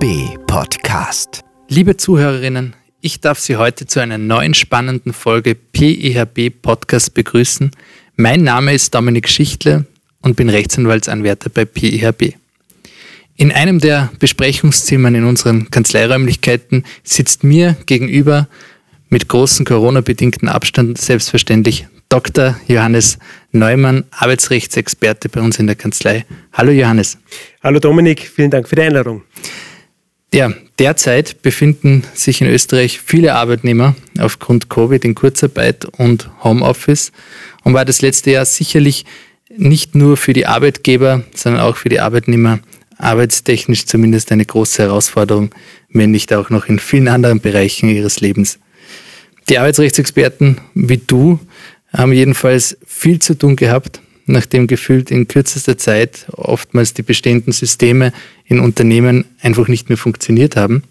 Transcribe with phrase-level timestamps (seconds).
[0.00, 1.40] PIHB Podcast.
[1.68, 7.70] Liebe Zuhörerinnen, ich darf Sie heute zu einer neuen spannenden Folge PIHB Podcast begrüßen.
[8.16, 9.86] Mein Name ist Dominik Schichtle
[10.20, 12.34] und bin Rechtsanwaltsanwärter bei PIHB.
[13.36, 18.48] In einem der Besprechungszimmern in unseren Kanzleiräumlichkeiten sitzt mir gegenüber
[19.08, 22.56] mit großem Corona-bedingten Abstand selbstverständlich Dr.
[22.68, 23.18] Johannes
[23.52, 26.24] Neumann, Arbeitsrechtsexperte bei uns in der Kanzlei.
[26.52, 27.18] Hallo Johannes.
[27.62, 29.22] Hallo Dominik, vielen Dank für die Einladung.
[30.34, 37.12] Ja, derzeit befinden sich in Österreich viele Arbeitnehmer aufgrund Covid in Kurzarbeit und Homeoffice
[37.62, 39.04] und war das letzte Jahr sicherlich
[39.56, 42.58] nicht nur für die Arbeitgeber, sondern auch für die Arbeitnehmer
[42.98, 45.54] arbeitstechnisch zumindest eine große Herausforderung,
[45.90, 48.58] wenn nicht auch noch in vielen anderen Bereichen ihres Lebens.
[49.48, 51.38] Die Arbeitsrechtsexperten wie du
[51.92, 58.12] haben jedenfalls viel zu tun gehabt, nachdem gefühlt in kürzester Zeit oftmals die bestehenden Systeme
[58.44, 60.82] in Unternehmen einfach nicht mehr funktioniert haben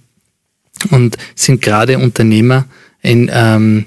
[0.89, 2.65] und sind gerade Unternehmer
[3.01, 3.85] in, ähm,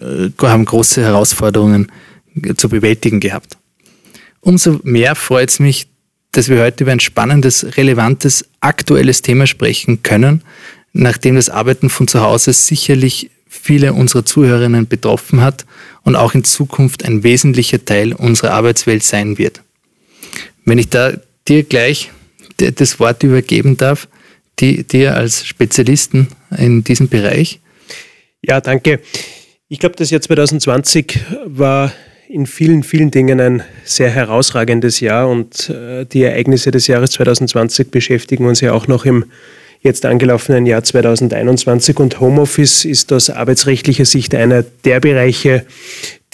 [0.00, 1.90] äh, haben große Herausforderungen
[2.56, 3.56] zu bewältigen gehabt.
[4.40, 5.88] Umso mehr freut es mich,
[6.32, 10.42] dass wir heute über ein spannendes, relevantes, aktuelles Thema sprechen können,
[10.92, 15.66] nachdem das Arbeiten von zu Hause sicherlich viele unserer Zuhörerinnen betroffen hat
[16.02, 19.60] und auch in Zukunft ein wesentlicher Teil unserer Arbeitswelt sein wird.
[20.64, 21.12] Wenn ich da
[21.46, 22.10] dir gleich
[22.70, 24.08] das Wort übergeben darf,
[24.60, 27.60] die, dir als Spezialisten in diesem Bereich.
[28.42, 29.00] Ja, danke.
[29.68, 31.92] Ich glaube, das Jahr 2020 war
[32.28, 37.90] in vielen, vielen Dingen ein sehr herausragendes Jahr und äh, die Ereignisse des Jahres 2020
[37.90, 39.26] beschäftigen uns ja auch noch im
[39.80, 45.66] jetzt angelaufenen Jahr 2021 und Homeoffice ist aus arbeitsrechtlicher Sicht einer der Bereiche,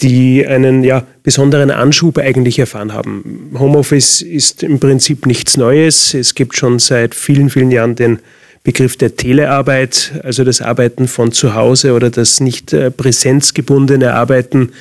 [0.01, 3.51] die einen ja, besonderen Anschub eigentlich erfahren haben.
[3.57, 6.13] Homeoffice ist im Prinzip nichts Neues.
[6.13, 8.19] Es gibt schon seit vielen, vielen Jahren den
[8.63, 14.73] Begriff der Telearbeit, also das Arbeiten von zu Hause oder das nicht äh, präsenzgebundene Arbeiten,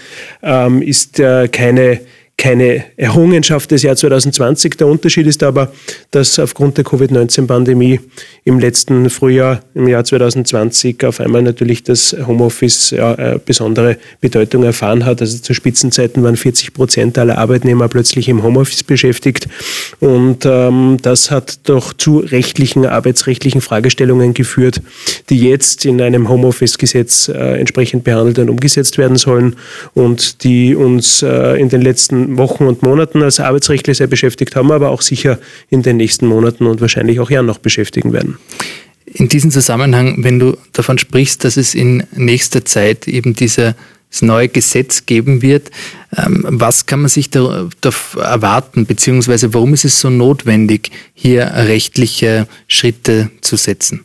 [0.43, 2.01] ähm, ist äh, keine
[2.39, 4.77] keine Errungenschaft des Jahr 2020.
[4.77, 5.73] Der Unterschied ist aber,
[6.13, 7.99] dass aufgrund der Covid-19-Pandemie
[8.45, 14.63] im letzten Frühjahr, im Jahr 2020, auf einmal natürlich das Homeoffice ja, äh, besondere Bedeutung
[14.63, 15.21] erfahren hat.
[15.21, 19.49] Also zu Spitzenzeiten waren 40 Prozent aller Arbeitnehmer plötzlich im Homeoffice beschäftigt.
[19.99, 24.81] Und ähm, das hat doch zu rechtlichen, arbeitsrechtlichen Fragestellungen geführt,
[25.29, 29.57] die jetzt in einem Homeoffice-Gesetz äh, entsprechend behandelt und umgesetzt werden sollen
[29.95, 34.71] und die uns äh, in den letzten Wochen und Monaten als Arbeitsrechtler sehr beschäftigt haben,
[34.73, 35.39] aber auch sicher
[35.71, 38.39] in den nächsten Monaten und wahrscheinlich auch Jahren noch beschäftigen werden.
[39.07, 43.75] In diesem Zusammenhang, wenn du davon sprichst, dass es in nächster Zeit eben dieses
[44.21, 45.71] neue Gesetz geben wird,
[46.17, 47.91] ähm, was kann man sich da, da
[48.21, 54.05] erwarten, beziehungsweise warum ist es so notwendig, hier rechtliche Schritte zu setzen?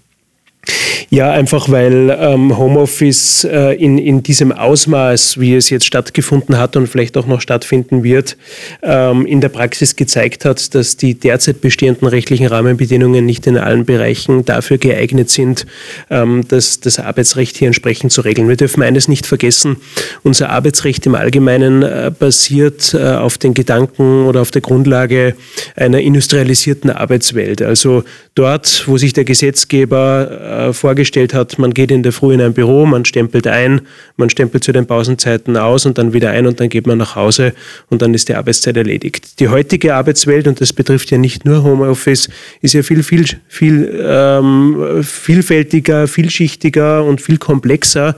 [1.14, 6.76] Ja, einfach weil ähm, Homeoffice äh, in, in diesem Ausmaß, wie es jetzt stattgefunden hat
[6.76, 8.36] und vielleicht auch noch stattfinden wird,
[8.82, 13.86] ähm, in der Praxis gezeigt hat, dass die derzeit bestehenden rechtlichen Rahmenbedingungen nicht in allen
[13.86, 15.68] Bereichen dafür geeignet sind,
[16.10, 18.50] ähm, das, das Arbeitsrecht hier entsprechend zu regeln.
[18.50, 19.78] Wir dürfen eines nicht vergessen,
[20.24, 25.36] unser Arbeitsrecht im Allgemeinen äh, basiert äh, auf den Gedanken oder auf der Grundlage
[25.76, 27.62] einer industrialisierten Arbeitswelt.
[27.62, 28.04] Also
[28.34, 32.54] dort, wo sich der Gesetzgeber äh, vorgestellt hat, man geht in der Früh in ein
[32.54, 33.82] Büro, man stempelt ein,
[34.18, 37.16] man stempelt zu den Pausenzeiten aus und dann wieder ein und dann geht man nach
[37.16, 37.54] Hause
[37.90, 39.40] und dann ist die Arbeitszeit erledigt.
[39.40, 42.30] Die heutige Arbeitswelt, und das betrifft ja nicht nur Homeoffice,
[42.62, 48.16] ist ja viel, viel, viel ähm, vielfältiger, vielschichtiger und viel komplexer.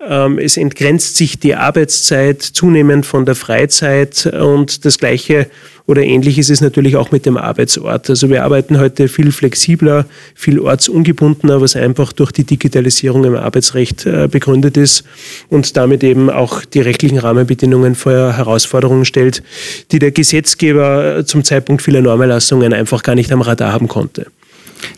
[0.00, 5.48] Ähm, es entgrenzt sich die Arbeitszeit zunehmend von der Freizeit und das Gleiche
[5.86, 8.08] oder ähnlich ist natürlich auch mit dem Arbeitsort.
[8.08, 10.04] Also wir arbeiten heute viel flexibler,
[10.34, 15.02] viel ortsungebundener, was einfach durch die Digitalisierung im Arbeitsrecht äh, begründet ist
[15.48, 19.42] und damit eben auch die rechtlichen Rahmenbedingungen vor Herausforderungen stellt,
[19.90, 24.26] die der Gesetzgeber zum Zeitpunkt vieler Normerlassungen einfach gar nicht am Radar haben konnte.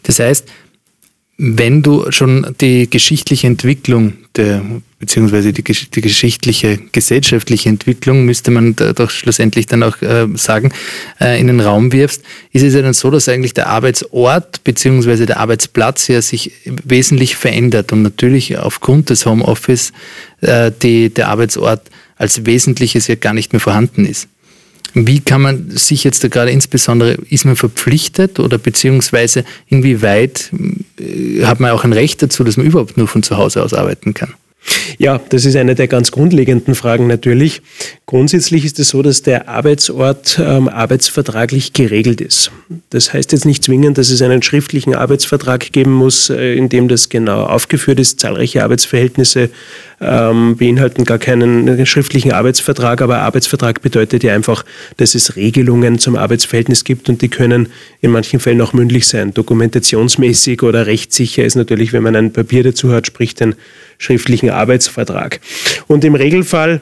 [0.02, 0.46] Das heißt,
[1.42, 4.62] wenn du schon die geschichtliche Entwicklung der,
[4.98, 10.70] beziehungsweise die, die geschichtliche gesellschaftliche Entwicklung, müsste man doch schlussendlich dann auch äh, sagen,
[11.18, 12.22] äh, in den Raum wirfst,
[12.52, 17.36] ist es ja dann so, dass eigentlich der Arbeitsort beziehungsweise der Arbeitsplatz ja sich wesentlich
[17.36, 19.94] verändert und natürlich aufgrund des Homeoffice
[20.42, 24.28] äh, die, der Arbeitsort als Wesentliches ja gar nicht mehr vorhanden ist.
[24.92, 30.50] Wie kann man sich jetzt da gerade insbesondere, ist man verpflichtet oder beziehungsweise inwieweit
[31.44, 34.14] hat man auch ein Recht dazu, dass man überhaupt nur von zu Hause aus arbeiten
[34.14, 34.34] kann?
[34.98, 37.62] Ja, das ist eine der ganz grundlegenden Fragen natürlich.
[38.06, 42.50] Grundsätzlich ist es so, dass der Arbeitsort ähm, arbeitsvertraglich geregelt ist.
[42.90, 46.88] Das heißt jetzt nicht zwingend, dass es einen schriftlichen Arbeitsvertrag geben muss, äh, in dem
[46.88, 48.20] das genau aufgeführt ist.
[48.20, 49.50] Zahlreiche Arbeitsverhältnisse
[50.00, 54.64] ähm, beinhalten gar keinen schriftlichen Arbeitsvertrag, aber Arbeitsvertrag bedeutet ja einfach,
[54.96, 57.68] dass es Regelungen zum Arbeitsverhältnis gibt und die können
[58.00, 59.34] in manchen Fällen auch mündlich sein.
[59.34, 63.54] Dokumentationsmäßig oder rechtssicher ist natürlich, wenn man ein Papier dazu hat, sprich den
[63.98, 64.59] schriftlichen Arbeitsvertrag.
[65.86, 66.80] Und im Regelfall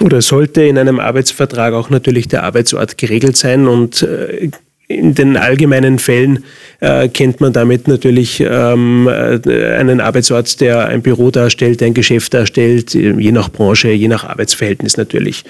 [0.00, 4.50] oder sollte in einem Arbeitsvertrag auch natürlich der Arbeitsort geregelt sein und äh,
[4.88, 6.44] in den allgemeinen Fällen
[6.80, 12.34] äh, kennt man damit natürlich ähm, äh, einen Arbeitsort, der ein Büro darstellt, ein Geschäft
[12.34, 15.44] darstellt, je nach Branche, je nach Arbeitsverhältnis natürlich.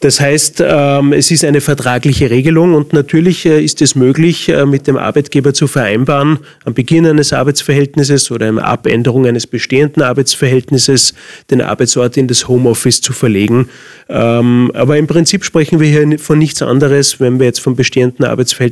[0.00, 4.64] Das heißt, ähm, es ist eine vertragliche Regelung und natürlich äh, ist es möglich, äh,
[4.64, 11.12] mit dem Arbeitgeber zu vereinbaren, am Beginn eines Arbeitsverhältnisses oder in Abänderung eines bestehenden Arbeitsverhältnisses
[11.50, 13.68] den Arbeitsort in das Homeoffice zu verlegen.
[14.08, 18.24] Ähm, aber im Prinzip sprechen wir hier von nichts anderes, wenn wir jetzt von bestehenden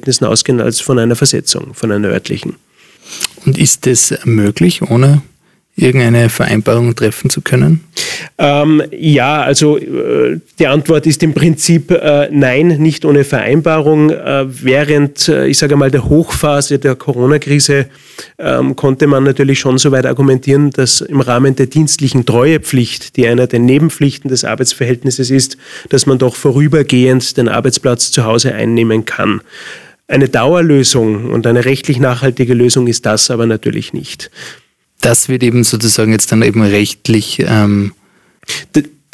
[0.07, 2.57] Arbeitsverhältnissen ausgehen, als von einer Versetzung, von einer örtlichen.
[3.45, 5.23] Und ist das möglich, ohne
[5.77, 7.85] irgendeine Vereinbarung treffen zu können?
[8.39, 14.11] Ähm, ja, also äh, die Antwort ist im Prinzip äh, nein, nicht ohne Vereinbarung.
[14.11, 17.87] Äh, während, äh, ich sage mal, der Hochphase der Corona-Krise
[18.39, 23.27] ähm, konnte man natürlich schon so weit argumentieren, dass im Rahmen der dienstlichen Treuepflicht, die
[23.27, 25.59] einer der Nebenpflichten des Arbeitsverhältnisses ist,
[25.91, 29.43] dass man doch vorübergehend den Arbeitsplatz zu Hause einnehmen kann.
[30.09, 34.31] Eine Dauerlösung und eine rechtlich nachhaltige Lösung ist das aber natürlich nicht.
[35.01, 37.41] Das wird eben sozusagen jetzt dann eben rechtlich.
[37.47, 37.93] Ähm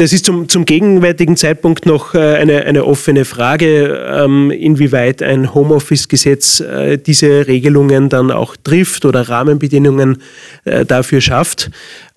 [0.03, 5.55] das ist zum, zum gegenwärtigen Zeitpunkt noch äh, eine, eine offene Frage, ähm, inwieweit ein
[5.55, 10.23] Homeoffice-Gesetz äh, diese Regelungen dann auch trifft oder Rahmenbedingungen
[10.65, 11.71] äh, dafür schafft.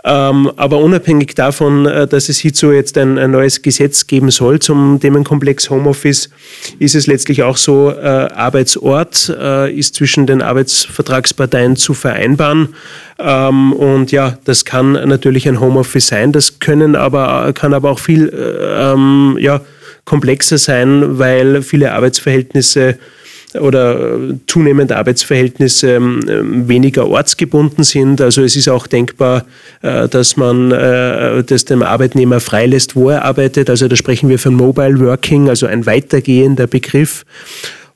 [0.08, 4.60] Ähm, aber unabhängig davon, äh, dass es hierzu jetzt ein, ein, neues Gesetz geben soll
[4.60, 6.30] zum Themenkomplex Homeoffice,
[6.78, 12.76] ist es letztlich auch so, äh, Arbeitsort äh, ist zwischen den Arbeitsvertragsparteien zu vereinbaren.
[13.18, 18.00] Ähm, und ja, das kann natürlich ein Homeoffice sein, das können aber, kann aber auch
[18.00, 19.62] viel ähm, ja,
[20.04, 23.00] komplexer sein, weil viele Arbeitsverhältnisse
[23.60, 24.18] oder
[24.48, 28.22] zunehmend Arbeitsverhältnisse ähm, weniger ortsgebunden sind.
[28.22, 29.46] Also es ist auch denkbar,
[29.82, 33.70] äh, dass man äh, das dem Arbeitnehmer freilässt, wo er arbeitet.
[33.70, 37.26] Also da sprechen wir von Mobile Working, also ein weitergehender Begriff.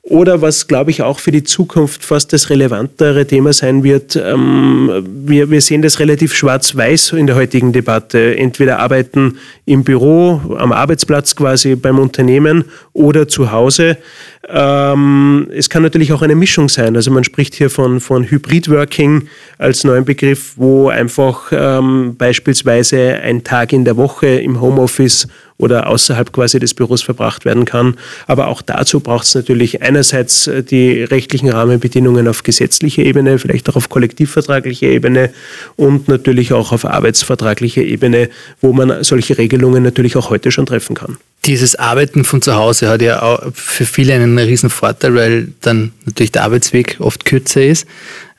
[0.02, 5.04] Oder was, glaube ich, auch für die Zukunft fast das relevantere Thema sein wird, ähm,
[5.04, 8.36] wir, wir sehen das relativ schwarz-weiß in der heutigen Debatte.
[8.38, 9.36] Entweder arbeiten
[9.66, 12.64] im Büro, am Arbeitsplatz quasi beim Unternehmen
[12.94, 13.98] oder zu Hause.
[14.48, 16.96] Ähm, es kann natürlich auch eine Mischung sein.
[16.96, 23.44] Also man spricht hier von, von Hybrid-Working als neuen Begriff, wo einfach ähm, beispielsweise ein
[23.44, 25.28] Tag in der Woche im Homeoffice
[25.60, 27.96] oder außerhalb quasi des Büros verbracht werden kann.
[28.26, 33.68] Aber auch dazu braucht es natürlich einerseits äh, die rechtlichen Rahmenbedingungen auf gesetzlicher Ebene, vielleicht
[33.68, 35.30] auch auf kollektivvertraglicher Ebene
[35.76, 38.30] und natürlich auch auf arbeitsvertraglicher Ebene,
[38.60, 41.18] wo man solche Regelungen natürlich auch heute schon treffen kann.
[41.46, 45.92] Dieses Arbeiten von zu Hause hat ja auch für viele einen riesen Vorteil, weil dann
[46.04, 47.86] natürlich der Arbeitsweg oft kürzer ist,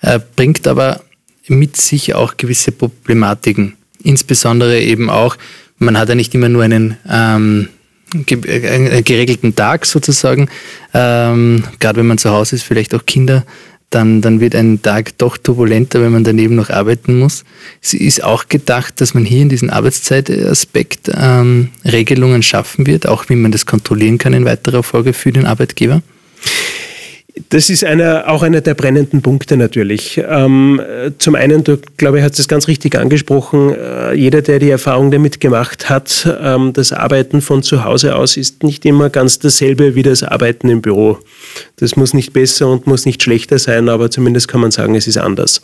[0.01, 1.01] äh, bringt aber
[1.47, 3.75] mit sich auch gewisse Problematiken.
[4.03, 5.37] Insbesondere eben auch,
[5.81, 7.69] man hat ja nicht immer nur einen ähm,
[8.13, 10.49] äh, geregelten Tag sozusagen.
[10.93, 13.45] Ähm, Gerade wenn man zu Hause ist, vielleicht auch Kinder,
[13.89, 17.43] dann, dann wird ein Tag doch turbulenter, wenn man daneben noch arbeiten muss.
[17.81, 23.27] Es ist auch gedacht, dass man hier in diesem Arbeitszeitaspekt ähm, Regelungen schaffen wird, auch
[23.27, 26.01] wie man das kontrollieren kann in weiterer Folge für den Arbeitgeber.
[27.49, 30.21] Das ist einer, auch einer der brennenden Punkte natürlich.
[30.27, 30.81] Ähm,
[31.17, 35.11] zum einen, du glaube ich, hast es ganz richtig angesprochen, äh, jeder, der die Erfahrung
[35.11, 39.95] damit gemacht hat, ähm, das Arbeiten von zu Hause aus ist nicht immer ganz dasselbe
[39.95, 41.19] wie das Arbeiten im Büro.
[41.77, 45.07] Das muss nicht besser und muss nicht schlechter sein, aber zumindest kann man sagen, es
[45.07, 45.61] ist anders.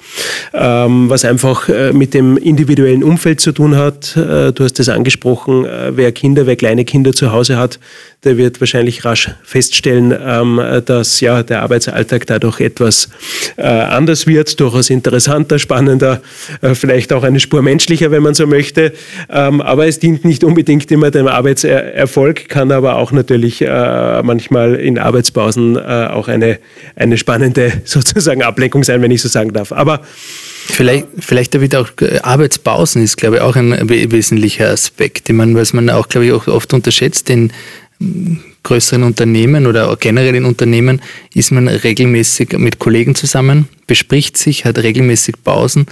[0.53, 4.89] Ähm, was einfach äh, mit dem individuellen Umfeld zu tun hat, äh, du hast es
[4.89, 7.79] angesprochen, äh, wer Kinder, wer kleine Kinder zu Hause hat,
[8.24, 13.09] der wird wahrscheinlich rasch feststellen, ähm, dass ja der Arbeitsalltag dadurch etwas
[13.57, 16.21] äh, anders wird, durchaus interessanter, spannender,
[16.61, 18.93] äh, vielleicht auch eine Spur menschlicher, wenn man so möchte.
[19.29, 24.75] Ähm, aber es dient nicht unbedingt immer dem Arbeitserfolg, kann aber auch natürlich äh, manchmal
[24.75, 26.59] in Arbeitspausen auch eine,
[26.95, 29.71] eine spannende sozusagen Ablenkung sein, wenn ich so sagen darf.
[29.71, 30.01] Aber
[30.69, 31.89] Vielleicht, vielleicht da auch
[32.23, 36.33] Arbeitspausen ist, glaube ich, auch ein wesentlicher Aspekt, den man, was man auch, glaube ich,
[36.33, 37.53] auch oft unterschätzt, den
[38.67, 41.01] größeren Unternehmen oder generell in Unternehmen
[41.33, 45.86] ist man regelmäßig mit Kollegen zusammen, bespricht sich, hat regelmäßig Pausen,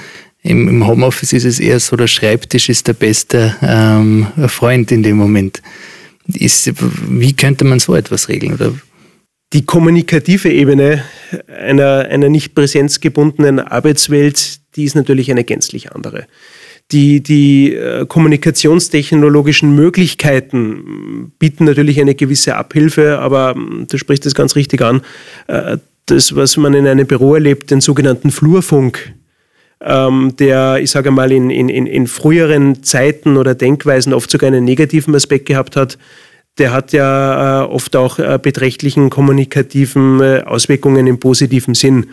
[0.44, 5.02] Im, Im, Homeoffice ist es eher so, der Schreibtisch ist der beste ähm, Freund in
[5.04, 5.62] dem Moment.
[6.28, 6.74] Ist,
[7.10, 8.54] wie könnte man so etwas regeln?
[8.54, 8.74] Oder?
[9.54, 11.04] Die kommunikative Ebene
[11.48, 16.28] einer, einer nicht präsenzgebundenen Arbeitswelt, die ist natürlich eine gänzlich andere.
[16.92, 24.36] Die, die äh, kommunikationstechnologischen Möglichkeiten bieten natürlich eine gewisse Abhilfe, aber hm, du sprichst das
[24.36, 25.02] ganz richtig an.
[25.48, 29.14] Äh, das, was man in einem Büro erlebt, den sogenannten Flurfunk,
[29.82, 34.64] ähm, der, ich sage mal, in, in, in früheren Zeiten oder Denkweisen oft sogar einen
[34.64, 35.98] negativen Aspekt gehabt hat,
[36.60, 42.06] der hat ja äh, oft auch beträchtlichen kommunikativen Auswirkungen im positiven Sinn.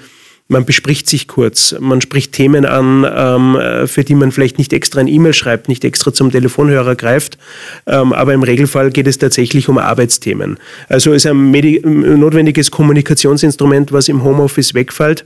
[0.48, 5.00] Man bespricht sich kurz, man spricht Themen an, ähm, für die man vielleicht nicht extra
[5.00, 7.38] ein E-Mail schreibt, nicht extra zum Telefonhörer greift,
[7.86, 10.58] ähm, aber im Regelfall geht es tatsächlich um Arbeitsthemen.
[10.88, 15.24] Also ist ein notwendiges Kommunikationsinstrument, was im Homeoffice wegfällt.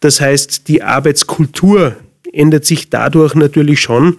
[0.00, 1.96] Das heißt, die Arbeitskultur
[2.32, 4.18] ändert sich dadurch natürlich schon.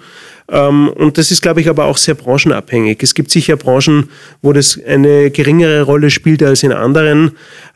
[0.49, 3.01] Ähm, und das ist, glaube ich, aber auch sehr branchenabhängig.
[3.01, 4.09] Es gibt sicher Branchen,
[4.41, 7.31] wo das eine geringere Rolle spielt als in anderen.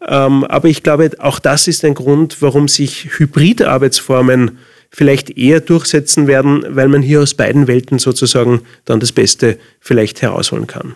[0.07, 4.57] Ähm, aber ich glaube, auch das ist ein Grund, warum sich Hybridarbeitsformen
[4.89, 10.21] vielleicht eher durchsetzen werden, weil man hier aus beiden Welten sozusagen dann das Beste vielleicht
[10.21, 10.95] herausholen kann.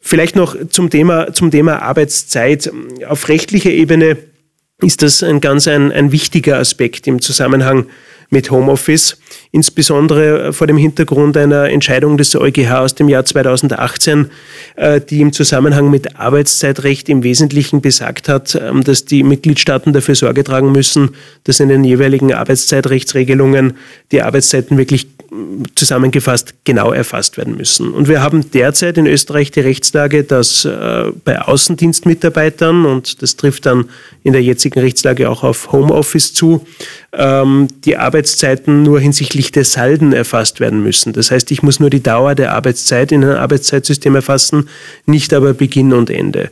[0.00, 2.70] Vielleicht noch zum Thema, zum Thema Arbeitszeit.
[3.08, 4.18] Auf rechtlicher Ebene
[4.82, 7.86] ist das ein ganz ein, ein wichtiger Aspekt im Zusammenhang
[8.30, 9.16] mit Homeoffice,
[9.52, 14.30] insbesondere vor dem Hintergrund einer Entscheidung des EuGH aus dem Jahr 2018,
[14.76, 20.14] äh, die im Zusammenhang mit Arbeitszeitrecht im Wesentlichen besagt hat, ähm, dass die Mitgliedstaaten dafür
[20.14, 21.10] Sorge tragen müssen,
[21.44, 23.76] dass in den jeweiligen Arbeitszeitrechtsregelungen
[24.12, 25.06] die Arbeitszeiten wirklich
[25.74, 27.92] zusammengefasst genau erfasst werden müssen.
[27.92, 33.66] Und wir haben derzeit in Österreich die Rechtslage, dass äh, bei Außendienstmitarbeitern, und das trifft
[33.66, 33.86] dann
[34.22, 36.66] in der jetzigen Rechtslage auch auf Homeoffice zu,
[37.16, 41.12] ähm, die Arbeitszeiten nur hinsichtlich der Salden erfasst werden müssen.
[41.12, 44.68] Das heißt, ich muss nur die Dauer der Arbeitszeit in ein Arbeitszeitsystem erfassen,
[45.06, 46.50] nicht aber Beginn und Ende.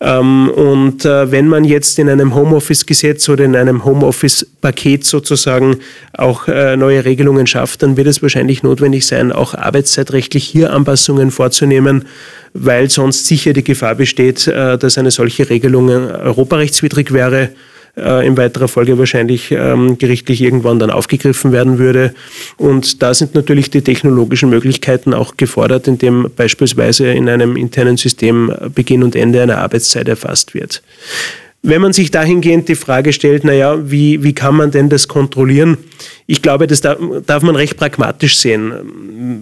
[0.00, 5.76] Ähm, und äh, wenn man jetzt in einem Homeoffice-Gesetz oder in einem Homeoffice-Paket sozusagen
[6.12, 11.30] auch äh, neue Regelungen schafft, dann wird es wahrscheinlich notwendig sein, auch arbeitszeitrechtlich hier Anpassungen
[11.30, 12.04] vorzunehmen,
[12.52, 17.50] weil sonst sicher die Gefahr besteht, äh, dass eine solche Regelung europarechtswidrig wäre
[17.96, 22.12] äh, in weiterer Folge wahrscheinlich ähm, gerichtlich irgendwann dann aufgegriffen werden würde.
[22.56, 28.52] Und da sind natürlich die technologischen Möglichkeiten auch gefordert, indem beispielsweise in einem internen System
[28.74, 30.82] Beginn und Ende einer Arbeitszeit erfasst wird.
[31.62, 35.78] Wenn man sich dahingehend die Frage stellt, naja, wie, wie kann man denn das kontrollieren?
[36.26, 38.72] Ich glaube, das darf, darf man recht pragmatisch sehen.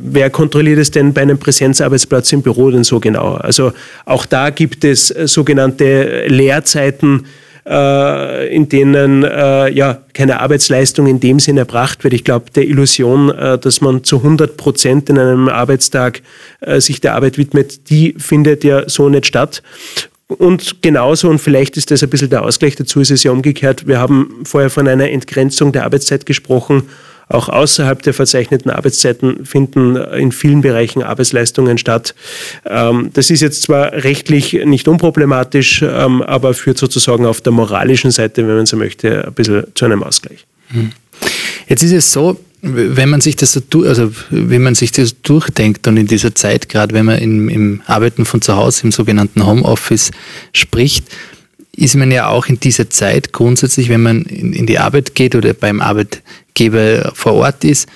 [0.05, 3.35] Wer kontrolliert es denn bei einem Präsenzarbeitsplatz im Büro denn so genau?
[3.35, 3.73] Also
[4.05, 11.39] auch da gibt es sogenannte Leerzeiten, äh, in denen äh, ja keine Arbeitsleistung in dem
[11.39, 12.13] Sinn erbracht wird.
[12.13, 16.23] Ich glaube, der Illusion, äh, dass man zu 100 Prozent in einem Arbeitstag
[16.61, 19.63] äh, sich der Arbeit widmet, die findet ja so nicht statt.
[20.27, 23.87] Und genauso, und vielleicht ist das ein bisschen der Ausgleich dazu, ist es ja umgekehrt.
[23.87, 26.89] Wir haben vorher von einer Entgrenzung der Arbeitszeit gesprochen
[27.33, 32.15] auch außerhalb der verzeichneten Arbeitszeiten finden in vielen Bereichen Arbeitsleistungen statt.
[32.65, 38.11] Ähm, das ist jetzt zwar rechtlich nicht unproblematisch, ähm, aber führt sozusagen auf der moralischen
[38.11, 40.47] Seite, wenn man so möchte, ein bisschen zu einem Ausgleich.
[40.69, 40.93] Hm.
[41.69, 45.89] Jetzt ist es so, wenn man sich das so, also wenn man sich das durchdenkt
[45.89, 49.45] und in dieser Zeit, gerade wenn man im, im Arbeiten von zu Hause, im sogenannten
[49.45, 50.13] Homeoffice
[50.53, 51.07] spricht,
[51.75, 55.35] ist man ja auch in dieser Zeit grundsätzlich, wenn man in, in die Arbeit geht
[55.35, 55.81] oder beim
[56.53, 57.89] Arbeitgeber vor Ort ist,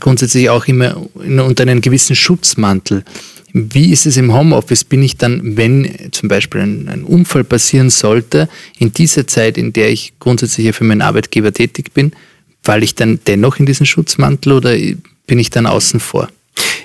[0.00, 3.04] grundsätzlich auch immer unter einem gewissen Schutzmantel.
[3.52, 4.84] Wie ist es im Homeoffice?
[4.84, 9.72] Bin ich dann, wenn zum Beispiel ein, ein, Unfall passieren sollte, in dieser Zeit, in
[9.72, 12.12] der ich grundsätzlich für meinen Arbeitgeber tätig bin,
[12.62, 14.74] falle ich dann dennoch in diesen Schutzmantel oder
[15.26, 16.28] bin ich dann außen vor?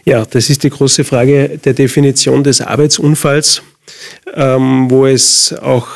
[0.06, 3.62] Ja, das ist die große Frage der Definition des Arbeitsunfalls,
[4.36, 5.88] ähm, wo es auch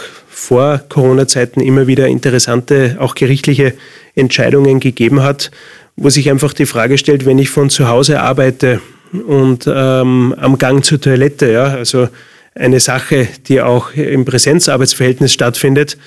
[0.44, 3.74] vor Corona-Zeiten immer wieder interessante, auch gerichtliche
[4.14, 5.52] Entscheidungen gegeben hat,
[5.96, 8.82] wo sich einfach die Frage stellt, wenn ich von zu Hause arbeite
[9.26, 12.10] und ähm, am Gang zur Toilette, ja, also
[12.56, 15.98] eine Sache, die auch im Präsenzarbeitsverhältnis stattfindet,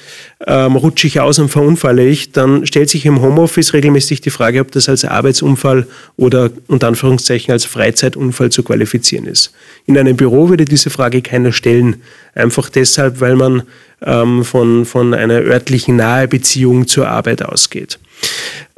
[0.46, 4.60] ähm, rutsche ich aus und verunfalle ich, dann stellt sich im Homeoffice regelmäßig die Frage,
[4.60, 5.86] ob das als Arbeitsunfall
[6.16, 9.52] oder unter Anführungszeichen als Freizeitunfall zu qualifizieren ist.
[9.86, 12.02] In einem Büro würde diese Frage keiner stellen,
[12.34, 13.62] einfach deshalb, weil man
[14.02, 17.98] ähm, von, von einer örtlichen Nahebeziehung zur Arbeit ausgeht.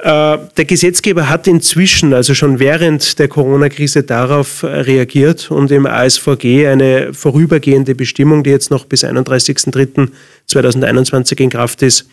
[0.01, 6.67] Äh, der Gesetzgeber hat inzwischen, also schon während der Corona-Krise, darauf reagiert und im ASVG
[6.67, 12.05] eine vorübergehende Bestimmung, die jetzt noch bis 31.03.2021 in Kraft ist,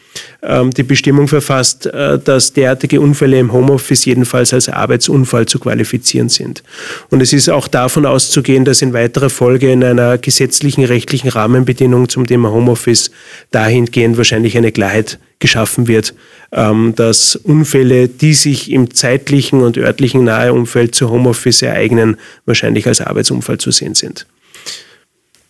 [0.42, 6.28] ähm, die Bestimmung verfasst, äh, dass derartige Unfälle im Homeoffice jedenfalls als Arbeitsunfall zu qualifizieren
[6.28, 6.64] sind.
[7.10, 12.08] Und es ist auch davon auszugehen, dass in weiterer Folge in einer gesetzlichen, rechtlichen Rahmenbedingung
[12.08, 13.12] zum Thema Homeoffice
[13.52, 16.14] dahingehend wahrscheinlich eine Klarheit geschaffen wird,
[16.52, 23.00] ähm, dass Unfälle, die sich im zeitlichen und örtlichen Naheumfeld zu Homeoffice ereignen, wahrscheinlich als
[23.00, 24.26] Arbeitsunfall zu sehen sind.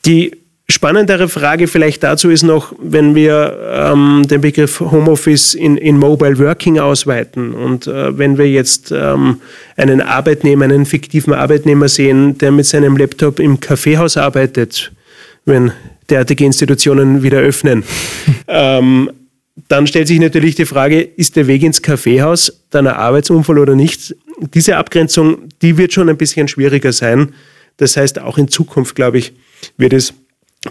[0.05, 0.33] Die
[0.69, 6.39] spannendere Frage vielleicht dazu ist noch, wenn wir ähm, den Begriff Homeoffice in, in Mobile
[6.39, 9.41] Working ausweiten und äh, wenn wir jetzt ähm,
[9.77, 14.93] einen Arbeitnehmer, einen fiktiven Arbeitnehmer sehen, der mit seinem Laptop im Kaffeehaus arbeitet,
[15.45, 15.73] wenn
[16.11, 17.85] derartige Institutionen wieder öffnen,
[18.49, 19.11] ähm,
[19.69, 23.75] dann stellt sich natürlich die Frage, ist der Weg ins Kaffeehaus dann ein Arbeitsunfall oder
[23.75, 24.15] nicht?
[24.55, 27.33] Diese Abgrenzung, die wird schon ein bisschen schwieriger sein.
[27.79, 29.33] Das heißt, auch in Zukunft, glaube ich,
[29.79, 30.13] wird es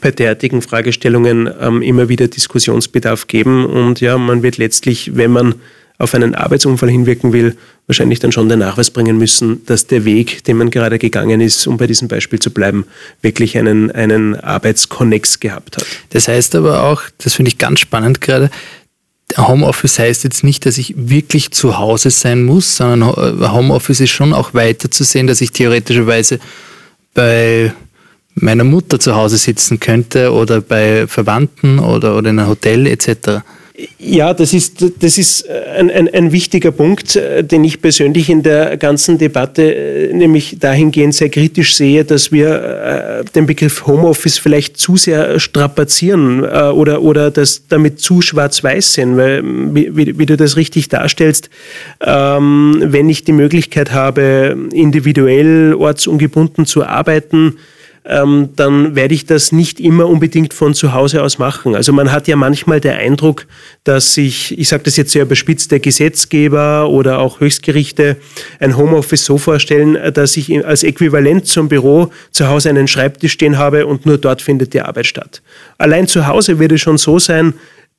[0.02, 3.66] bei derartigen Fragestellungen ähm, immer wieder Diskussionsbedarf geben.
[3.66, 5.56] Und ja, man wird letztlich, wenn man
[5.98, 7.56] auf einen Arbeitsunfall hinwirken will,
[7.88, 11.68] wahrscheinlich dann schon den Nachweis bringen müssen, dass der Weg, den man gerade gegangen ist,
[11.68, 12.86] um bei diesem Beispiel zu bleiben,
[13.22, 15.86] wirklich einen, einen Arbeitskonnex gehabt hat.
[16.10, 18.50] Das heißt aber auch, das finde ich ganz spannend gerade,
[19.38, 23.10] Homeoffice heißt jetzt nicht, dass ich wirklich zu Hause sein muss, sondern
[23.52, 26.40] Homeoffice ist schon auch weiter zu sehen, dass ich theoretischerweise
[27.14, 27.74] bei
[28.36, 33.42] meiner Mutter zu Hause sitzen könnte oder bei Verwandten oder, oder in einem Hotel etc.
[34.00, 38.42] Ja, das ist, das ist ein, ein, ein, wichtiger Punkt, äh, den ich persönlich in
[38.42, 44.38] der ganzen Debatte äh, nämlich dahingehend sehr kritisch sehe, dass wir äh, den Begriff Homeoffice
[44.38, 50.38] vielleicht zu sehr strapazieren oder, oder das damit zu schwarz-weiß sehen, weil, wie, wie, du
[50.38, 51.50] das richtig darstellst,
[52.02, 57.58] ähm, wenn ich die Möglichkeit habe, individuell, ortsungebunden zu arbeiten,
[58.08, 61.76] ähm, dann werde ich das nicht immer unbedingt von zu Hause aus machen.
[61.76, 63.48] Also man hat ja manchmal den Eindruck,
[63.84, 68.18] dass sich, ich sage das jetzt sehr überspitzt, der Gesetzgeber oder auch Höchstgerichte
[68.60, 73.58] ein Homeoffice so vorstellen, dass ich als Äquivalent zum Büro zu Hause einen Schreibtisch stehen
[73.58, 75.42] habe und nur dort findet die Arbeit statt.
[75.78, 77.54] Allein zu Hause wird es schon so sein,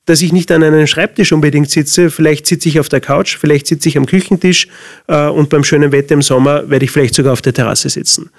[0.07, 2.09] dass ich nicht an einem Schreibtisch unbedingt sitze.
[2.09, 4.67] Vielleicht sitze ich auf der Couch, vielleicht sitze ich am Küchentisch
[5.07, 8.29] äh, und beim schönen Wetter im Sommer werde ich vielleicht sogar auf der Terrasse sitzen.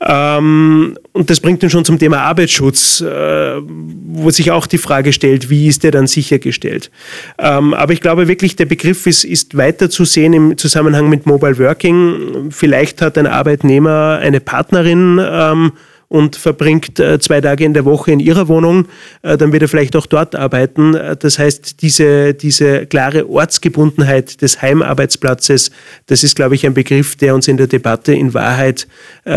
[0.00, 5.12] Ähm, und das bringt uns schon zum Thema Arbeitsschutz, äh, wo sich auch die Frage
[5.12, 6.90] stellt, wie ist der dann sichergestellt?
[7.38, 11.24] Ähm, aber ich glaube wirklich, der Begriff ist, ist weiter zu sehen im Zusammenhang mit
[11.24, 12.50] Mobile Working.
[12.50, 15.72] Vielleicht hat ein Arbeitnehmer eine Partnerin, ähm,
[16.12, 18.86] und verbringt äh, zwei Tage in der Woche in ihrer Wohnung,
[19.22, 20.94] äh, dann wird er vielleicht auch dort arbeiten.
[20.94, 25.70] Äh, das heißt, diese, diese klare Ortsgebundenheit des Heimarbeitsplatzes,
[26.08, 28.86] das ist, glaube ich, ein Begriff, der uns in der Debatte in Wahrheit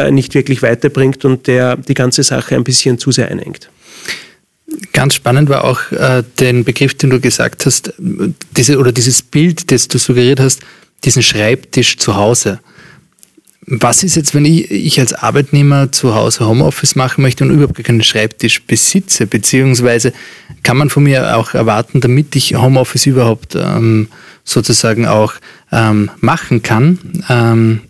[0.09, 3.69] nicht wirklich weiterbringt und der die ganze Sache ein bisschen zu sehr einengt.
[4.91, 7.93] Ganz spannend war auch äh, den Begriff, den du gesagt hast,
[8.57, 10.61] diese, oder dieses Bild, das du suggeriert hast,
[11.03, 12.59] diesen Schreibtisch zu Hause.
[13.67, 17.83] Was ist jetzt, wenn ich, ich als Arbeitnehmer zu Hause Homeoffice machen möchte und überhaupt
[17.83, 19.25] keinen Schreibtisch besitze?
[19.25, 20.13] Beziehungsweise
[20.61, 24.07] kann man von mir auch erwarten, damit ich Homeoffice überhaupt ähm,
[24.43, 25.33] sozusagen auch
[25.71, 27.81] ähm, machen kann, ähm,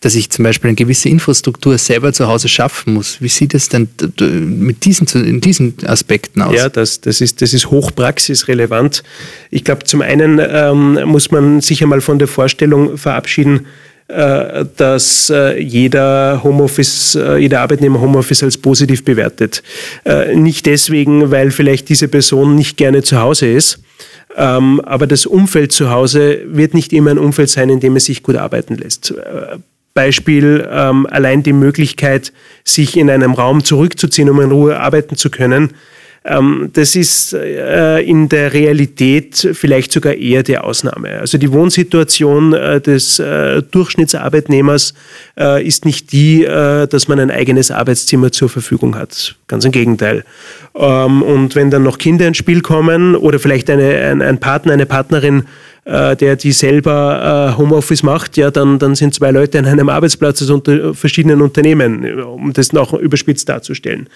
[0.00, 3.20] dass ich zum Beispiel eine gewisse Infrastruktur selber zu Hause schaffen muss.
[3.20, 3.88] Wie sieht es denn
[4.18, 6.56] mit diesen, in diesen Aspekten aus?
[6.56, 9.04] Ja, das, das, ist, das ist hochpraxisrelevant.
[9.50, 13.66] Ich glaube, zum einen ähm, muss man sich einmal von der Vorstellung verabschieden,
[14.76, 19.62] dass äh, jeder Homeoffice, äh, jeder Arbeitnehmer Homeoffice als positiv bewertet.
[20.34, 23.80] Nicht deswegen, weil vielleicht diese Person nicht gerne zu Hause ist,
[24.36, 28.06] ähm, aber das Umfeld zu Hause wird nicht immer ein Umfeld sein, in dem es
[28.06, 29.14] sich gut arbeiten lässt.
[29.94, 32.32] Beispiel ähm, allein die Möglichkeit,
[32.64, 35.74] sich in einem Raum zurückzuziehen, um in Ruhe arbeiten zu können,
[36.22, 41.18] das ist äh, in der Realität vielleicht sogar eher die Ausnahme.
[41.18, 44.94] Also die Wohnsituation äh, des äh, Durchschnittsarbeitnehmers
[45.62, 49.36] ist nicht die, dass man ein eigenes Arbeitszimmer zur Verfügung hat.
[49.46, 50.24] Ganz im Gegenteil.
[50.74, 54.84] Ähm, und wenn dann noch Kinder ins Spiel kommen oder vielleicht eine, ein Partner, eine
[54.84, 55.44] Partnerin
[55.90, 59.88] äh, der die selber äh, Homeoffice macht, ja, dann, dann sind zwei Leute an einem
[59.88, 64.08] Arbeitsplatz aus unter verschiedenen Unternehmen, um das noch überspitzt darzustellen.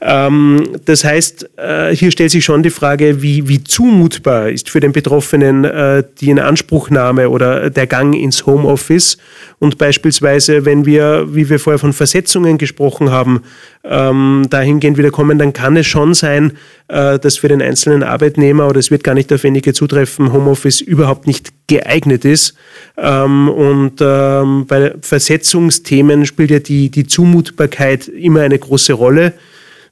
[0.00, 4.80] Ähm, das heißt, äh, hier stellt sich schon die Frage, wie, wie zumutbar ist für
[4.80, 9.18] den Betroffenen äh, die Inanspruchnahme oder der Gang ins Homeoffice
[9.58, 13.42] und beispielsweise, wenn wir, wie wir vorher von Versetzungen gesprochen haben,
[13.84, 16.52] ähm, dahingehend wieder kommen, dann kann es schon sein,
[16.88, 20.80] äh, dass für den einzelnen Arbeitnehmer, oder es wird gar nicht auf wenige zutreffen, Homeoffice
[20.80, 22.54] überhaupt nicht geeignet ist.
[22.96, 29.32] Ähm, und ähm, bei Versetzungsthemen spielt ja die, die Zumutbarkeit immer eine große Rolle.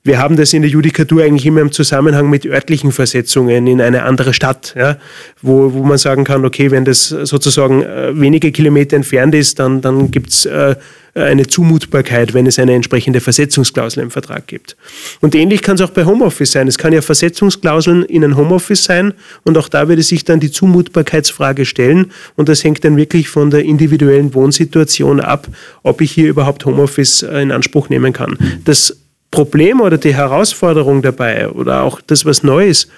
[0.06, 4.04] Wir haben das in der Judikatur eigentlich immer im Zusammenhang mit örtlichen Versetzungen in eine
[4.04, 4.98] andere Stadt, ja,
[5.42, 9.80] wo, wo man sagen kann, okay, wenn das sozusagen äh, wenige Kilometer entfernt ist, dann,
[9.80, 10.76] dann gibt es äh,
[11.22, 14.76] eine Zumutbarkeit, wenn es eine entsprechende Versetzungsklausel im Vertrag gibt.
[15.20, 16.68] Und ähnlich kann es auch bei Homeoffice sein.
[16.68, 20.50] Es kann ja Versetzungsklauseln in ein Homeoffice sein und auch da würde sich dann die
[20.50, 25.48] Zumutbarkeitsfrage stellen und das hängt dann wirklich von der individuellen Wohnsituation ab,
[25.82, 28.36] ob ich hier überhaupt Homeoffice äh, in Anspruch nehmen kann.
[28.64, 28.96] Das
[29.30, 32.88] Problem oder die Herausforderung dabei oder auch das, was neu ist,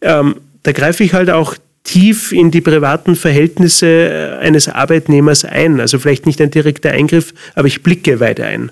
[0.00, 1.54] ähm, da greife ich halt auch
[1.88, 5.80] tief in die privaten Verhältnisse äh, eines Arbeitnehmers ein.
[5.80, 8.70] Also vielleicht nicht ein direkter Eingriff, aber ich blicke weit ein.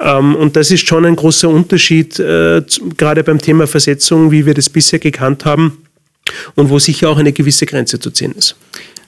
[0.00, 2.62] Ähm, und das ist schon ein großer Unterschied, äh,
[2.96, 5.84] gerade beim Thema Versetzung, wie wir das bisher gekannt haben
[6.54, 8.56] und wo sicher auch eine gewisse Grenze zu ziehen ist.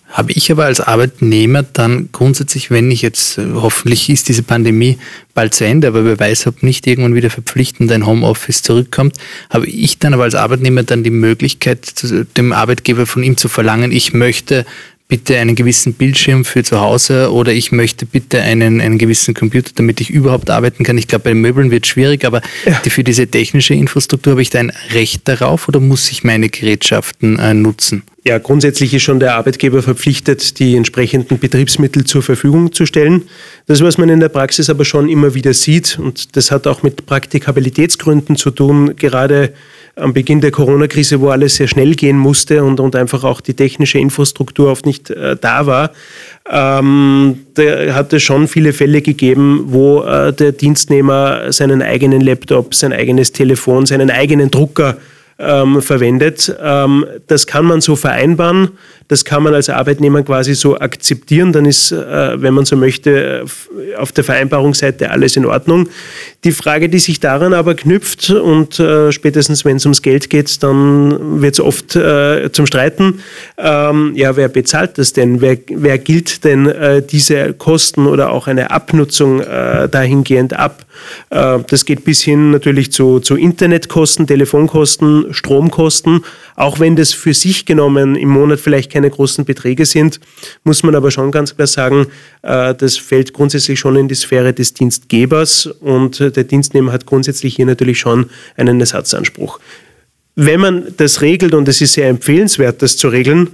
[0.08, 4.98] Habe ich aber als Arbeitnehmer dann grundsätzlich, wenn ich jetzt, äh, hoffentlich ist diese Pandemie
[5.34, 9.16] bald zu Ende, aber wer weiß, ob nicht irgendwann wieder verpflichtend ein Homeoffice zurückkommt,
[9.50, 11.92] habe ich dann aber als Arbeitnehmer dann die Möglichkeit,
[12.36, 14.64] dem Arbeitgeber von ihm zu verlangen, ich möchte
[15.08, 19.72] bitte einen gewissen Bildschirm für zu Hause oder ich möchte bitte einen, einen gewissen Computer,
[19.74, 20.98] damit ich überhaupt arbeiten kann.
[20.98, 22.78] Ich glaube, bei Möbeln wird es schwierig, aber ja.
[22.84, 26.50] die, für diese technische Infrastruktur habe ich da ein Recht darauf oder muss ich meine
[26.50, 28.02] Gerätschaften äh, nutzen?
[28.28, 33.22] Ja, grundsätzlich ist schon der Arbeitgeber verpflichtet, die entsprechenden Betriebsmittel zur Verfügung zu stellen.
[33.64, 36.82] Das, was man in der Praxis aber schon immer wieder sieht, und das hat auch
[36.82, 39.54] mit Praktikabilitätsgründen zu tun, gerade
[39.96, 43.54] am Beginn der Corona-Krise, wo alles sehr schnell gehen musste und, und einfach auch die
[43.54, 45.92] technische Infrastruktur oft nicht äh, da war,
[46.50, 52.74] ähm, da hat es schon viele Fälle gegeben, wo äh, der Dienstnehmer seinen eigenen Laptop,
[52.74, 54.98] sein eigenes Telefon, seinen eigenen Drucker
[55.38, 56.54] ähm, verwendet.
[56.60, 58.70] Ähm, das kann man so vereinbaren.
[59.08, 61.52] Das kann man als Arbeitnehmer quasi so akzeptieren.
[61.52, 63.44] Dann ist, äh, wenn man so möchte,
[63.96, 65.88] auf der Vereinbarungsseite alles in Ordnung.
[66.44, 70.62] Die Frage, die sich daran aber knüpft und äh, spätestens wenn es ums Geld geht,
[70.62, 73.20] dann wird es oft äh, zum Streiten.
[73.56, 75.40] Ähm, ja, wer bezahlt das denn?
[75.40, 80.84] Wer, wer gilt denn äh, diese Kosten oder auch eine Abnutzung äh, dahingehend ab?
[81.30, 86.24] Äh, das geht bis hin natürlich zu, zu Internetkosten, Telefonkosten, Stromkosten.
[86.56, 90.20] Auch wenn das für sich genommen im Monat vielleicht keine großen Beträge sind,
[90.64, 92.06] muss man aber schon ganz klar sagen,
[92.42, 97.56] äh, das fällt grundsätzlich schon in die Sphäre des Dienstgebers und der Dienstnehmer hat grundsätzlich
[97.56, 99.60] hier natürlich schon einen Ersatzanspruch.
[100.40, 103.48] Wenn man das regelt, und es ist sehr empfehlenswert, das zu regeln,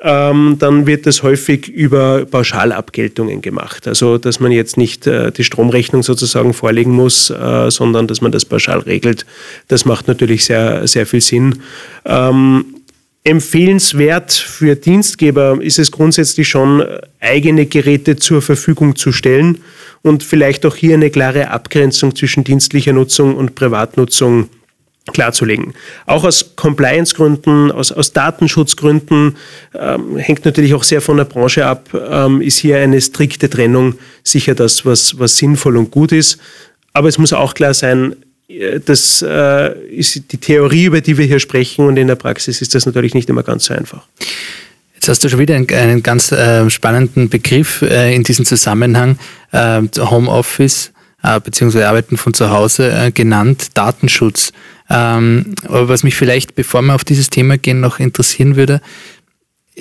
[0.00, 3.88] ähm, dann wird das häufig über Pauschalabgeltungen gemacht.
[3.88, 8.30] Also, dass man jetzt nicht äh, die Stromrechnung sozusagen vorlegen muss, äh, sondern dass man
[8.30, 9.26] das pauschal regelt.
[9.66, 11.56] Das macht natürlich sehr, sehr viel Sinn.
[12.04, 12.66] Ähm,
[13.24, 16.84] empfehlenswert für Dienstgeber ist es grundsätzlich schon,
[17.18, 19.58] eigene Geräte zur Verfügung zu stellen
[20.02, 24.48] und vielleicht auch hier eine klare Abgrenzung zwischen dienstlicher Nutzung und Privatnutzung
[25.12, 25.74] klarzulegen.
[26.06, 29.36] Auch aus Compliance-Gründen, aus, aus Datenschutzgründen,
[29.74, 33.94] ähm, hängt natürlich auch sehr von der Branche ab, ähm, ist hier eine strikte Trennung
[34.22, 36.38] sicher das, was, was sinnvoll und gut ist.
[36.92, 38.16] Aber es muss auch klar sein,
[38.48, 42.62] äh, das äh, ist die Theorie, über die wir hier sprechen und in der Praxis
[42.62, 44.06] ist das natürlich nicht immer ganz so einfach.
[44.94, 49.18] Jetzt hast du schon wieder einen, einen ganz äh, spannenden Begriff äh, in diesem Zusammenhang,
[49.52, 50.90] äh, Homeoffice
[51.22, 51.84] äh, bzw.
[51.84, 54.52] Arbeiten von zu Hause genannt, Datenschutz.
[54.90, 58.80] Ähm, aber was mich vielleicht, bevor wir auf dieses Thema gehen, noch interessieren würde,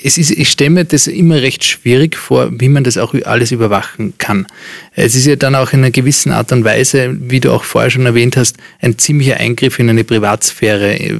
[0.03, 3.51] es ist, ich stelle mir das immer recht schwierig vor, wie man das auch alles
[3.51, 4.45] überwachen kann.
[4.93, 7.89] Es ist ja dann auch in einer gewissen Art und Weise, wie du auch vorher
[7.89, 11.19] schon erwähnt hast, ein ziemlicher Eingriff in eine Privatsphäre.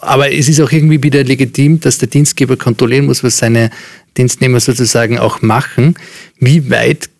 [0.00, 3.70] Aber es ist auch irgendwie wieder legitim, dass der Dienstgeber kontrollieren muss, was seine
[4.16, 5.94] Dienstnehmer sozusagen auch machen.
[6.38, 7.10] Wie weit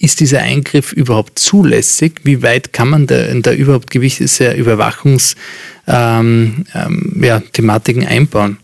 [0.00, 2.20] ist dieser Eingriff überhaupt zulässig?
[2.24, 7.42] Wie weit kann man da, da überhaupt gewisse Überwachungsthematiken ähm, ähm, ja,
[8.08, 8.56] einbauen?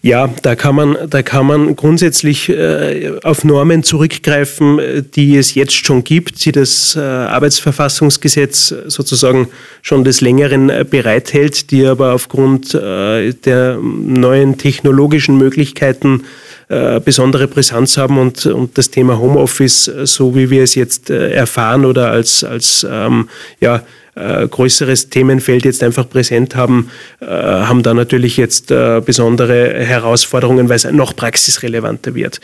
[0.00, 5.74] Ja, da kann man, da kann man grundsätzlich äh, auf Normen zurückgreifen, die es jetzt
[5.74, 9.48] schon gibt, die das äh, Arbeitsverfassungsgesetz sozusagen
[9.82, 16.22] schon des Längeren äh, bereithält, die aber aufgrund äh, der neuen technologischen Möglichkeiten
[16.68, 21.32] äh, besondere Brisanz haben und, und das Thema Homeoffice, so wie wir es jetzt äh,
[21.32, 23.28] erfahren oder als, als ähm,
[23.60, 23.82] ja,
[24.18, 30.68] äh, größeres Themenfeld jetzt einfach präsent haben, äh, haben da natürlich jetzt äh, besondere Herausforderungen,
[30.68, 32.40] weil es noch praxisrelevanter wird.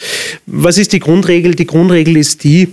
[0.46, 1.54] Was ist die Grundregel?
[1.54, 2.72] Die Grundregel ist die,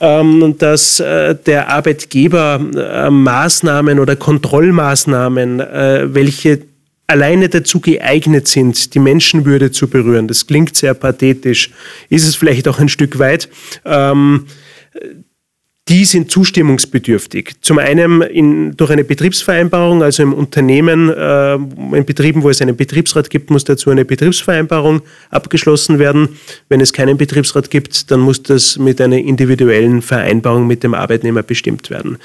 [0.00, 6.60] ähm, dass äh, der Arbeitgeber äh, Maßnahmen oder Kontrollmaßnahmen, äh, welche
[7.08, 10.28] alleine dazu geeignet sind, die Menschenwürde zu berühren.
[10.28, 11.70] Das klingt sehr pathetisch,
[12.08, 13.48] ist es vielleicht auch ein Stück weit.
[13.84, 14.44] Ähm,
[15.88, 17.62] die sind zustimmungsbedürftig.
[17.62, 22.76] Zum einen in, durch eine Betriebsvereinbarung, also im Unternehmen, äh, in Betrieben, wo es einen
[22.76, 26.36] Betriebsrat gibt, muss dazu eine Betriebsvereinbarung abgeschlossen werden.
[26.68, 31.42] Wenn es keinen Betriebsrat gibt, dann muss das mit einer individuellen Vereinbarung mit dem Arbeitnehmer
[31.42, 32.18] bestimmt werden.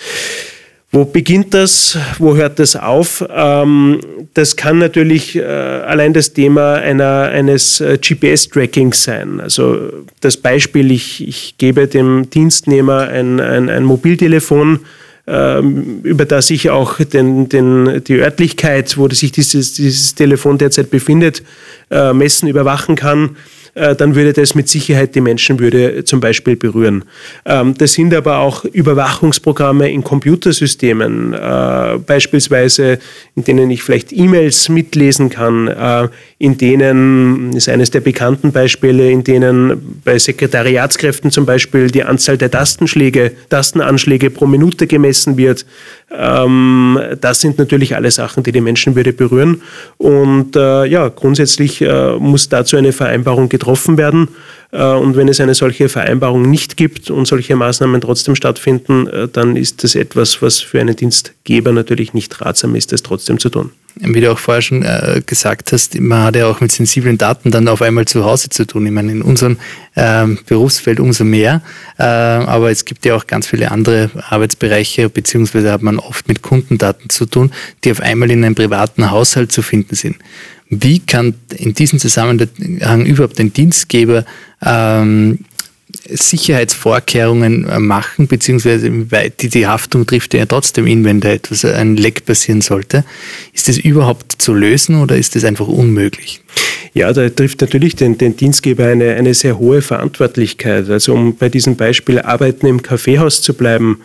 [0.96, 1.98] Wo beginnt das?
[2.20, 3.26] Wo hört das auf?
[3.28, 4.00] Ähm,
[4.36, 9.40] das kann natürlich äh, allein das Thema einer, eines äh, GPS-Trackings sein.
[9.40, 9.90] Also
[10.22, 14.82] das Beispiel, ich, ich gebe dem Dienstnehmer ein, ein, ein Mobiltelefon,
[15.26, 20.92] ähm, über das ich auch den, den, die Örtlichkeit, wo sich dieses, dieses Telefon derzeit
[20.92, 21.42] befindet,
[21.90, 23.36] äh, messen, überwachen kann
[23.74, 27.04] dann würde das mit Sicherheit die Menschenwürde zum Beispiel berühren.
[27.46, 33.00] Ähm, das sind aber auch Überwachungsprogramme in Computersystemen, äh, beispielsweise
[33.36, 36.08] in denen ich vielleicht E-Mails mitlesen kann, äh,
[36.38, 42.38] in denen, ist eines der bekannten Beispiele, in denen bei Sekretariatskräften zum Beispiel die Anzahl
[42.38, 45.66] der Tastenschläge, Tastenanschläge pro Minute gemessen wird.
[46.12, 49.62] Ähm, das sind natürlich alle Sachen, die die Menschenwürde berühren.
[49.98, 51.84] Und ja, grundsätzlich
[52.20, 54.28] muss dazu eine Vereinbarung getroffen getroffen werden.
[54.72, 59.28] Äh, und wenn es eine solche Vereinbarung nicht gibt und solche Maßnahmen trotzdem stattfinden, äh,
[59.28, 63.50] dann ist das etwas, was für einen Dienstgeber natürlich nicht ratsam ist, das trotzdem zu
[63.50, 63.72] tun.
[63.96, 67.52] Wie du auch vorher schon äh, gesagt hast, man hat ja auch mit sensiblen Daten
[67.52, 68.88] dann auf einmal zu Hause zu tun.
[68.88, 69.58] Ich meine, in unserem
[69.96, 71.62] ähm, Berufsfeld umso mehr,
[71.96, 77.12] aber es gibt ja auch ganz viele andere Arbeitsbereiche, beziehungsweise hat man oft mit Kundendaten
[77.12, 77.52] zu tun,
[77.84, 80.16] die auf einmal in einem privaten Haushalt zu finden sind.
[80.70, 84.26] Wie kann in diesem Zusammenhang überhaupt ein Dienstgeber
[84.66, 85.40] ähm,
[86.10, 91.74] Sicherheitsvorkehrungen äh, machen, beziehungsweise die, die Haftung trifft ja trotzdem ihn, wenn da etwas, äh,
[91.74, 93.06] ein Leck passieren sollte.
[93.54, 96.42] Ist das überhaupt zu lösen oder ist das einfach unmöglich?
[96.94, 100.90] Ja, da trifft natürlich den, den Dienstgeber eine, eine sehr hohe Verantwortlichkeit.
[100.90, 104.02] Also um bei diesem Beispiel Arbeiten im Kaffeehaus zu bleiben,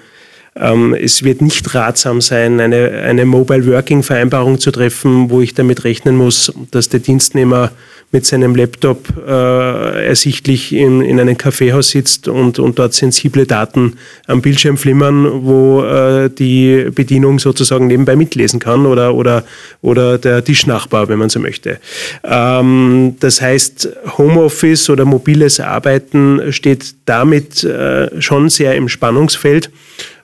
[0.60, 5.54] ähm, es wird nicht ratsam sein, eine, eine Mobile Working Vereinbarung zu treffen, wo ich
[5.54, 7.70] damit rechnen muss, dass der Dienstnehmer
[8.10, 13.98] mit seinem Laptop äh, ersichtlich in, in einem Kaffeehaus sitzt und, und dort sensible Daten
[14.26, 19.44] am Bildschirm flimmern, wo äh, die Bedienung sozusagen nebenbei mitlesen kann oder, oder,
[19.82, 21.80] oder der Tischnachbar, wenn man so möchte.
[22.24, 29.70] Ähm, das heißt, Homeoffice oder mobiles Arbeiten steht damit äh, schon sehr im Spannungsfeld.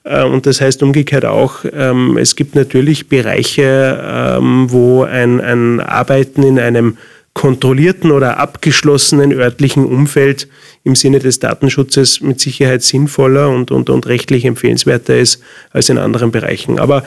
[0.05, 5.81] Äh, und das heißt umgekehrt auch, ähm, es gibt natürlich Bereiche, ähm, wo ein, ein
[5.81, 6.97] Arbeiten in einem
[7.33, 10.47] kontrollierten oder abgeschlossenen örtlichen Umfeld
[10.85, 15.99] im Sinne des Datenschutzes mit Sicherheit sinnvoller und, und, und rechtlich empfehlenswerter ist als in
[15.99, 16.79] anderen Bereichen.
[16.79, 17.03] Aber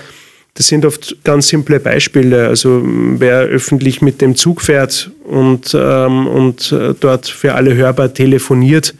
[0.55, 2.47] das sind oft ganz simple Beispiele.
[2.47, 8.13] Also wer öffentlich mit dem Zug fährt und, ähm, und äh, dort für alle hörbar
[8.13, 8.95] telefoniert,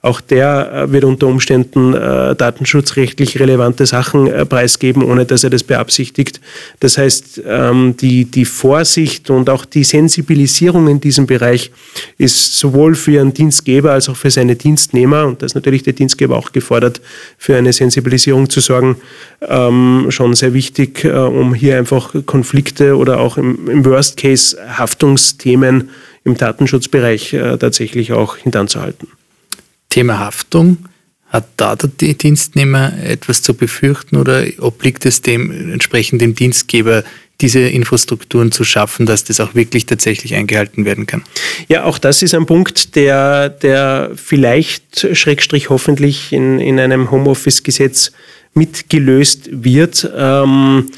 [0.00, 5.50] auch der äh, wird unter Umständen äh, datenschutzrechtlich relevante Sachen äh, preisgeben, ohne dass er
[5.50, 6.40] das beabsichtigt.
[6.78, 11.72] Das heißt, ähm, die, die Vorsicht und auch die Sensibilisierung in diesem Bereich
[12.16, 15.94] ist sowohl für einen Dienstgeber als auch für seine Dienstnehmer, und da ist natürlich der
[15.94, 17.00] Dienstgeber auch gefordert,
[17.36, 18.96] für eine Sensibilisierung zu sorgen,
[19.40, 24.56] ähm, schon sehr wichtig, äh, um hier einfach Konflikte oder auch im, im Worst Case
[24.78, 25.90] Haftungsthemen
[26.22, 29.08] im Datenschutzbereich äh, tatsächlich auch hintanzuhalten.
[29.88, 30.88] Thema Haftung.
[31.28, 37.04] Hat da der Dienstnehmer etwas zu befürchten oder obliegt es dem entsprechend dem Dienstgeber,
[37.40, 41.22] diese Infrastrukturen zu schaffen, dass das auch wirklich tatsächlich eingehalten werden kann?
[41.68, 48.12] Ja, auch das ist ein Punkt, der, der vielleicht, Schrägstrich hoffentlich, in, in einem Homeoffice-Gesetz
[48.54, 50.10] mitgelöst wird.
[50.16, 50.90] Ähm,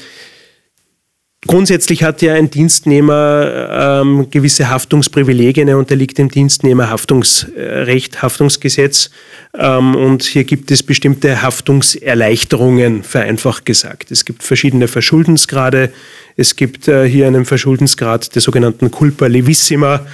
[1.47, 5.67] Grundsätzlich hat ja ein Dienstnehmer ähm, gewisse Haftungsprivilegien.
[5.67, 9.09] Er unterliegt dem Dienstnehmerhaftungsrecht, Haftungsgesetz.
[9.57, 14.11] Ähm, und hier gibt es bestimmte Haftungserleichterungen, vereinfacht gesagt.
[14.11, 15.91] Es gibt verschiedene Verschuldensgrade.
[16.35, 20.05] Es gibt äh, hier einen Verschuldensgrad der sogenannten Culpa Levissima,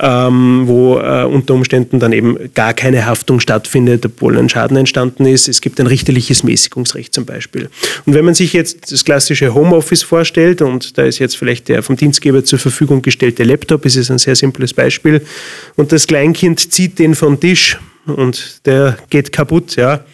[0.00, 5.26] ähm, wo äh, unter Umständen dann eben gar keine Haftung stattfindet, obwohl ein Schaden entstanden
[5.26, 5.48] ist.
[5.48, 7.68] Es gibt ein richterliches Mäßigungsrecht zum Beispiel.
[8.06, 11.82] Und wenn man sich jetzt das klassische Homeoffice vorstellt, und da ist jetzt vielleicht der
[11.82, 15.22] vom Dienstgeber zur Verfügung gestellte Laptop, ist ein sehr simples Beispiel,
[15.76, 20.04] und das Kleinkind zieht den vom Tisch und der geht kaputt, ja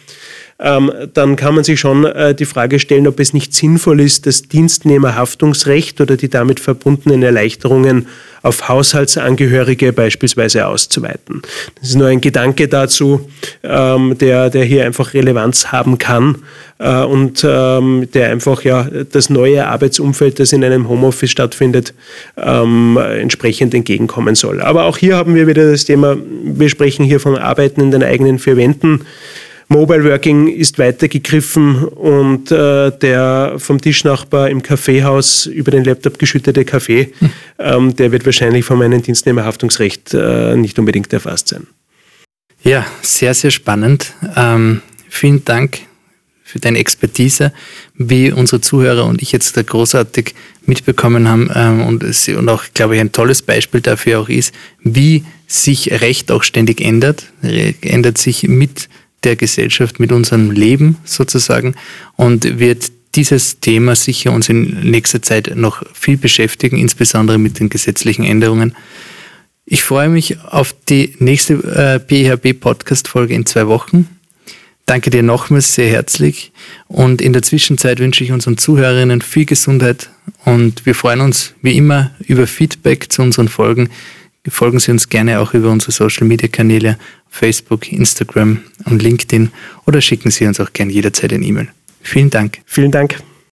[0.61, 4.27] ähm, dann kann man sich schon äh, die Frage stellen, ob es nicht sinnvoll ist,
[4.27, 8.07] das Dienstnehmerhaftungsrecht oder die damit verbundenen Erleichterungen
[8.43, 11.41] auf Haushaltsangehörige beispielsweise auszuweiten.
[11.79, 13.27] Das ist nur ein Gedanke dazu,
[13.63, 16.37] ähm, der, der hier einfach Relevanz haben kann
[16.77, 21.93] äh, und ähm, der einfach ja das neue Arbeitsumfeld, das in einem Homeoffice stattfindet,
[22.37, 24.61] ähm, entsprechend entgegenkommen soll.
[24.61, 28.03] Aber auch hier haben wir wieder das Thema, wir sprechen hier von Arbeiten in den
[28.03, 29.01] eigenen vier Wänden.
[29.71, 36.65] Mobile Working ist weitergegriffen und äh, der vom Tischnachbar im Kaffeehaus über den Laptop geschüttete
[36.65, 37.29] Kaffee, hm.
[37.57, 41.67] ähm, der wird wahrscheinlich von meinem Dienstnehmerhaftungsrecht äh, nicht unbedingt erfasst sein.
[42.63, 44.13] Ja, sehr, sehr spannend.
[44.35, 45.79] Ähm, vielen Dank
[46.43, 47.53] für deine Expertise,
[47.95, 52.65] wie unsere Zuhörer und ich jetzt da großartig mitbekommen haben ähm, und, es, und auch,
[52.73, 54.53] glaube ich, ein tolles Beispiel dafür auch ist,
[54.83, 58.89] wie sich Recht auch ständig ändert, ändert sich mit
[59.23, 61.75] der Gesellschaft, mit unserem Leben sozusagen
[62.15, 67.69] und wird dieses Thema sicher uns in nächster Zeit noch viel beschäftigen, insbesondere mit den
[67.69, 68.75] gesetzlichen Änderungen.
[69.65, 74.07] Ich freue mich auf die nächste äh, PHB-Podcast-Folge in zwei Wochen.
[74.85, 76.51] Danke dir nochmals sehr herzlich
[76.87, 80.09] und in der Zwischenzeit wünsche ich unseren Zuhörerinnen viel Gesundheit
[80.43, 83.89] und wir freuen uns wie immer über Feedback zu unseren Folgen.
[84.49, 86.97] Folgen Sie uns gerne auch über unsere Social Media Kanäle,
[87.29, 89.51] Facebook, Instagram und LinkedIn
[89.85, 91.67] oder schicken Sie uns auch gerne jederzeit ein E-Mail.
[92.01, 92.59] Vielen Dank.
[92.65, 93.21] Vielen Dank.